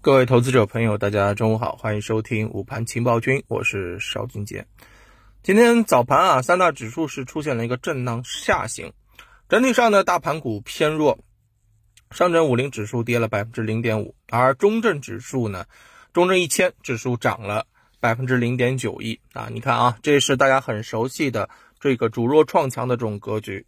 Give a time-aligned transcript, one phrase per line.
[0.00, 4.64] 各位投资者朋友，大家中午好，欢迎收听午盘情报君，我是邵俊杰。
[5.42, 8.92] 今天早盘啊，三大指数是出现了一个震荡下行，
[9.48, 11.18] 整体上呢，大盘股偏弱，
[12.12, 15.66] 上证五零指数跌了百分之零点五，而中证指数呢，
[16.12, 17.66] 中证一千指数涨了
[17.98, 19.48] 百分之零点九一啊。
[19.52, 23.66] 你看啊，这是大家很熟悉的这个主弱创强的这种格局，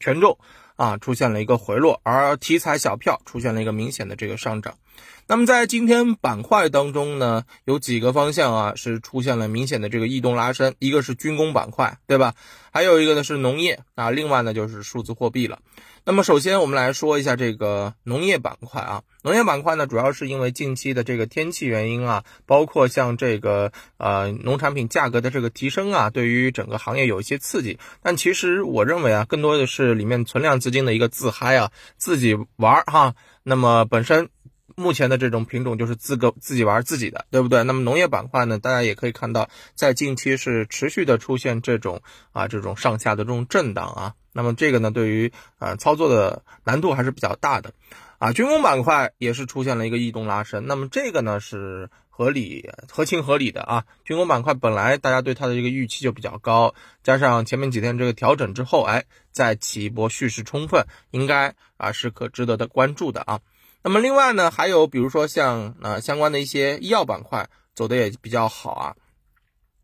[0.00, 0.36] 权重
[0.74, 4.76] 啊出现了一个回落，而题材小票出现了一个明显的这个上涨。
[5.26, 12.34] 那么在今天板块当中呢，有几个方向啊是出现了明显的这个异动拉升，一个是军工板块，对吧？
[12.70, 15.60] 还有一个呢是农业啊，另外呢就是数字货币了。
[16.04, 27.78] 那么首先我们来说一下这个农业板块啊，农业板块呢主要是因为近期的这个天气原因啊，包括像这个呃农产品价格的这个提升啊，对于整个行业有一些刺激。
[28.02, 33.14] 但其实我认为啊，更多的是里面存量资金的一个自嗨啊，自己玩儿哈。
[33.42, 34.28] 那么本身。
[34.76, 37.62] 目前的这种品种就是自个自己玩自己的，对不对？
[37.64, 44.14] 那么农业板块呢，大家也可以看到，在近期是持续的出现这种啊这种上下的这种震荡啊。
[44.32, 47.72] 那么这个呢，对于啊操作的难度还是比较大的
[48.18, 48.32] 啊。
[48.32, 53.84] 军工板块也是出现了一个异动拉升，那么这个呢是合理合情合理的啊。
[54.04, 63.40] 军工板块本来大家对它的这个预期就比较高，加上前面几天这个调整之后，哎，再起一波蓄势充分，应该啊是可值得的关注的啊。
[63.84, 68.96] 那么另外呢，还有比如说像呃相关的一些医药板块走的也比较好啊。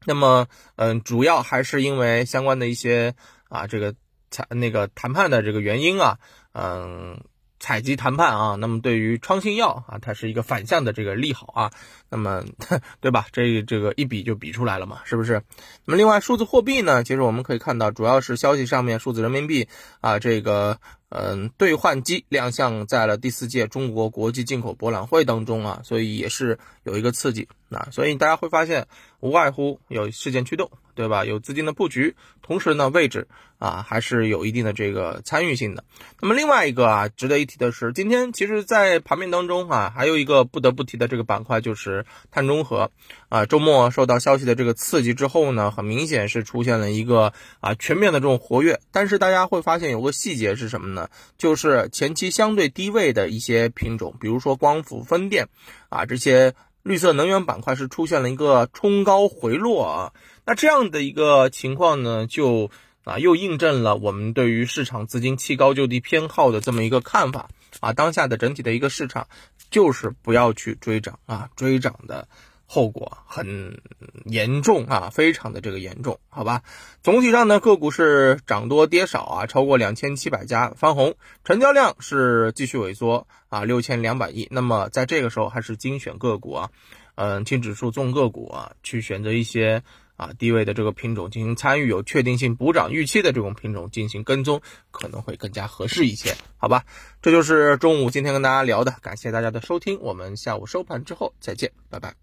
[0.07, 3.15] 那么嗯，主要还是因为相关的一些
[3.49, 3.95] 啊这个
[4.31, 6.19] 采那个谈判的这个原因啊，
[6.55, 7.21] 嗯。
[7.63, 11.71] 采集谈判啊，那么对于创新药啊，它是一个反向的这个利好啊，
[12.09, 12.43] 那么
[13.03, 13.27] 对吧？
[13.33, 15.43] 这这个一比就比出来了嘛，是不是？
[15.85, 19.69] 那么另外数字货币呢，其实我们可以看到，主要是消息上面数字人民币
[20.01, 20.81] 啊，这个
[21.11, 27.49] 嗯兑换机亮相在了第四届中国国际进口博览会当中啊，所以也是有一个刺激。
[27.71, 28.87] 啊，所以大家会发现
[29.21, 30.71] 无外乎有事件驱动。
[30.93, 31.25] 对吧？
[31.25, 33.27] 有资金的布局，同时呢，位置
[33.59, 35.83] 啊还是有一定的这个参与性的。
[36.21, 42.91] 那么另外一个啊，值得一提的是，今天其实，在盘面当中啊，还有一个不得不提的这个板块就是碳中和
[43.31, 43.47] 啊。
[43.47, 48.79] 周末受到消息的这个刺激之后呢，很明显是出现了一个啊全面的这种活跃。
[48.93, 51.09] 但是大家会发现有个细节是什么呢？
[51.39, 55.49] 就是前期相对低位的一些品种，比如说光伏、风电
[55.89, 56.53] 啊这些。
[56.91, 60.13] 绿色能源板块是出现了一个冲高回落啊，
[60.45, 62.69] 那这样的一个情况呢，就
[63.05, 67.93] 啊又印证了我们对于市场资金弃高就低偏好的这么一个看法啊。
[67.93, 69.29] 当下的整体的一个市场
[69.71, 72.27] 就是不要去追涨啊，追涨的。
[72.73, 73.81] 后果很
[74.27, 76.63] 严重啊，非常的这个严重，好吧。
[77.03, 84.47] 总体上呢，个股是涨多跌少啊，超过两千七百家翻红，成交量是继续萎缩啊，六千两百亿。
[84.53, 86.71] 那么在这个时候，还是精选个股啊，
[87.17, 89.83] 嗯，轻指数重个股啊，去选择一些
[90.17, 96.85] 啊低位的这个品种进行参与，有确定性补涨预期的这种品种进行跟踪，可能会更加合适一些，好吧。
[97.21, 102.15] 这就是中午今天跟大家聊的，感谢大家的收听，我们下午收盘之后再见，拜拜。